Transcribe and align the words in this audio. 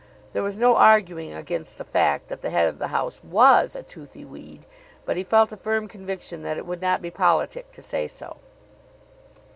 There 0.33 0.41
was 0.41 0.57
no 0.57 0.77
arguing 0.77 1.31
against 1.31 1.77
the 1.77 1.83
fact 1.83 2.27
that 2.29 2.41
the 2.41 2.49
head 2.49 2.67
of 2.67 2.79
the 2.79 2.87
house 2.87 3.23
was 3.23 3.75
a 3.75 3.83
toothy 3.83 4.25
weed; 4.25 4.65
but 5.05 5.15
he 5.15 5.23
felt 5.23 5.51
a 5.51 5.57
firm 5.57 5.87
conviction 5.87 6.41
that 6.41 6.57
it 6.57 6.65
would 6.65 6.81
not 6.81 7.03
be 7.03 7.11
politic 7.11 7.71
to 7.73 7.83
say 7.83 8.07
so. 8.07 8.37